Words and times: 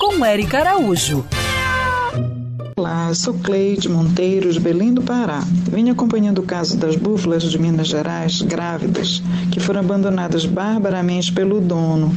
Com 0.00 0.26
Eric 0.26 0.56
Araújo. 0.56 1.24
Olá, 2.76 3.14
sou 3.14 3.34
Cleide 3.34 3.88
Monteiro, 3.88 4.52
de 4.52 4.58
Belém 4.58 4.92
do 4.92 5.00
Pará. 5.00 5.44
Venho 5.70 5.92
acompanhando 5.92 6.40
o 6.40 6.42
caso 6.42 6.76
das 6.76 6.96
búfalas 6.96 7.44
de 7.44 7.56
Minas 7.56 7.86
Gerais 7.86 8.42
grávidas, 8.42 9.22
que 9.52 9.60
foram 9.60 9.78
abandonadas 9.78 10.44
barbaramente 10.44 11.32
pelo 11.32 11.60
dono. 11.60 12.12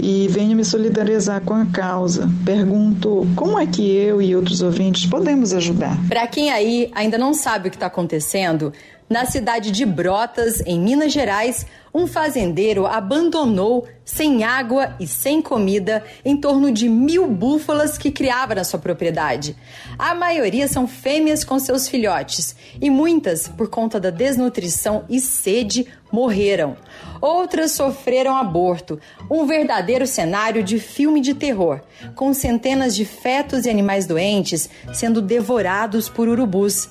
E 0.00 0.26
venho 0.28 0.56
me 0.56 0.64
solidarizar 0.64 1.42
com 1.42 1.52
a 1.52 1.66
causa. 1.66 2.26
Pergunto 2.42 3.26
como 3.36 3.58
é 3.58 3.66
que 3.66 3.86
eu 3.94 4.22
e 4.22 4.34
outros 4.34 4.62
ouvintes 4.62 5.04
podemos 5.04 5.52
ajudar. 5.52 5.94
Para 6.08 6.26
quem 6.26 6.50
aí 6.50 6.90
ainda 6.94 7.18
não 7.18 7.34
sabe 7.34 7.68
o 7.68 7.70
que 7.70 7.76
está 7.76 7.86
acontecendo, 7.86 8.72
na 9.08 9.26
cidade 9.26 9.70
de 9.70 9.84
Brotas, 9.84 10.60
em 10.66 10.80
Minas 10.80 11.12
Gerais, 11.12 11.66
um 11.94 12.08
fazendeiro 12.08 12.86
abandonou, 12.86 13.86
sem 14.04 14.42
água 14.42 14.96
e 14.98 15.06
sem 15.06 15.40
comida, 15.40 16.02
em 16.24 16.36
torno 16.36 16.72
de 16.72 16.88
mil 16.88 17.26
búfalas 17.28 17.96
que 17.96 18.10
criava 18.10 18.54
na 18.54 18.64
sua 18.64 18.80
propriedade. 18.80 19.56
A 19.96 20.14
maioria 20.14 20.66
são 20.66 20.88
fêmeas 20.88 21.44
com 21.44 21.58
seus 21.58 21.86
filhotes 21.86 22.56
e 22.80 22.90
muitas, 22.90 23.46
por 23.46 23.68
conta 23.68 24.00
da 24.00 24.10
desnutrição 24.10 25.04
e 25.08 25.20
sede, 25.20 25.86
morreram. 26.10 26.76
Outras 27.20 27.72
sofreram 27.72 28.36
aborto, 28.36 28.98
um 29.30 29.46
verdadeiro 29.46 30.06
cenário 30.06 30.64
de 30.64 30.80
filme 30.80 31.20
de 31.20 31.34
terror, 31.34 31.80
com 32.16 32.34
centenas 32.34 32.94
de 32.94 33.04
fetos 33.04 33.66
e 33.66 33.70
animais 33.70 34.06
doentes 34.06 34.68
sendo 34.92 35.22
devorados 35.22 36.08
por 36.08 36.28
urubus. 36.28 36.88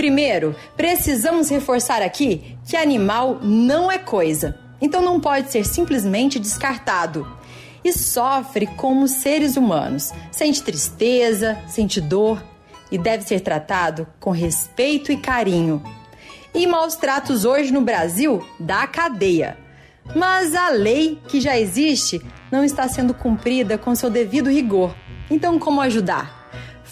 Primeiro, 0.00 0.56
precisamos 0.78 1.50
reforçar 1.50 2.00
aqui 2.00 2.56
que 2.66 2.74
animal 2.74 3.38
não 3.42 3.92
é 3.92 3.98
coisa, 3.98 4.58
então 4.80 5.02
não 5.02 5.20
pode 5.20 5.52
ser 5.52 5.66
simplesmente 5.66 6.38
descartado. 6.38 7.30
E 7.84 7.92
sofre 7.92 8.66
como 8.78 9.06
seres 9.06 9.58
humanos, 9.58 10.10
sente 10.32 10.62
tristeza, 10.62 11.58
sente 11.68 12.00
dor 12.00 12.42
e 12.90 12.96
deve 12.96 13.24
ser 13.24 13.40
tratado 13.40 14.06
com 14.18 14.30
respeito 14.30 15.12
e 15.12 15.18
carinho. 15.18 15.82
E 16.54 16.66
maus 16.66 16.96
tratos 16.96 17.44
hoje 17.44 17.70
no 17.70 17.82
Brasil 17.82 18.42
dá 18.58 18.86
cadeia. 18.86 19.58
Mas 20.16 20.54
a 20.54 20.70
lei 20.70 21.20
que 21.28 21.42
já 21.42 21.58
existe 21.58 22.22
não 22.50 22.64
está 22.64 22.88
sendo 22.88 23.12
cumprida 23.12 23.76
com 23.76 23.94
seu 23.94 24.08
devido 24.08 24.48
rigor. 24.48 24.96
Então, 25.30 25.58
como 25.58 25.78
ajudar? 25.82 26.39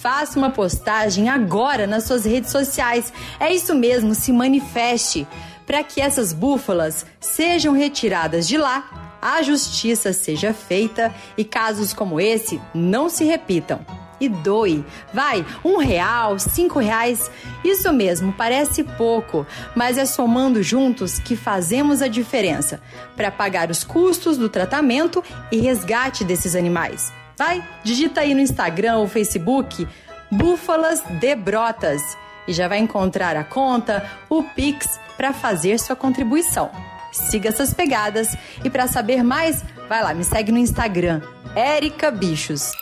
Faça 0.01 0.39
uma 0.39 0.51
postagem 0.51 1.29
agora 1.29 1.85
nas 1.85 2.05
suas 2.05 2.25
redes 2.25 2.53
sociais. 2.53 3.13
É 3.41 3.53
isso 3.53 3.75
mesmo, 3.75 4.15
se 4.15 4.33
manifeste 4.33 5.27
para 5.67 5.83
que 5.83 6.01
essas 6.01 6.33
búfalas 6.33 7.05
sejam 7.19 7.75
retiradas 7.75 8.47
de 8.47 8.57
lá, 8.57 9.19
a 9.21 9.43
justiça 9.43 10.13
seja 10.13 10.55
feita 10.55 11.13
e 11.37 11.45
casos 11.45 11.93
como 11.93 12.21
esse 12.21 12.61
não 12.73 13.09
se 13.09 13.25
repitam. 13.25 13.85
E 14.21 14.29
doe, 14.29 14.85
vai, 15.13 15.45
um 15.65 15.79
real, 15.79 16.39
cinco 16.39 16.79
reais, 16.79 17.29
isso 17.65 17.93
mesmo, 17.93 18.33
parece 18.33 18.85
pouco, 18.85 19.45
mas 19.77 19.99
é 19.99 20.05
somando 20.05 20.63
juntos 20.63 21.19
que 21.19 21.37
fazemos 21.37 22.03
a 22.03 22.09
diferença 22.09 22.81
para 23.17 23.31
pagar 23.31 23.69
os 23.69 23.83
custos 23.83 24.39
do 24.39 24.49
tratamento 24.49 25.23
e 25.51 25.59
resgate 25.59 26.25
desses 26.25 26.55
animais. 26.55 27.13
Vai, 27.39 27.63
digita 27.85 28.23
aí 28.23 28.35
no 28.35 28.41
Instagram 28.41 28.97
ou 28.97 29.07
Facebook 29.07 29.87
Búfalas 30.31 31.03
de 31.21 31.37
Brotas 31.37 32.03
e 32.49 32.53
já 32.53 32.67
vai 32.67 32.79
encontrar 32.79 33.37
a 33.37 33.45
conta, 33.45 34.05
o 34.29 34.43
Pix 34.43 34.99
para 35.17 35.33
fazer 35.33 35.79
sua 35.79 35.95
contribuição. 35.95 36.71
Siga 37.13 37.49
essas 37.49 37.73
pegadas 37.73 38.37
e 38.65 38.69
para 38.69 38.89
saber 38.89 39.23
mais, 39.23 39.65
vai 39.89 40.03
lá, 40.03 40.13
me 40.13 40.25
segue 40.25 40.51
no 40.51 40.59
Instagram, 40.59 41.23
Erica 41.57 42.11
Bichos. 42.11 42.73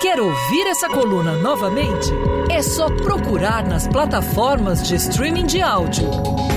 Quer 0.00 0.20
ouvir 0.20 0.66
essa 0.68 0.88
coluna 0.88 1.32
novamente? 1.32 2.08
É 2.50 2.62
só 2.62 2.88
procurar 2.88 3.66
nas 3.66 3.88
plataformas 3.88 4.86
de 4.86 4.94
streaming 4.94 5.46
de 5.46 5.60
áudio. 5.60 6.08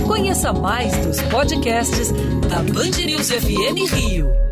Conheça 0.08 0.54
mais 0.54 0.96
dos 0.98 1.20
podcasts 1.24 2.12
da 2.48 2.58
Band 2.58 3.04
News 3.04 3.32
FM 3.32 3.92
Rio. 3.92 4.51